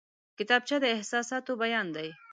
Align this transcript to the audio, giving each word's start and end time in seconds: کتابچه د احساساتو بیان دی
کتابچه 0.37 0.75
د 0.83 0.85
احساساتو 0.95 1.51
بیان 1.63 1.87
دی 1.95 2.09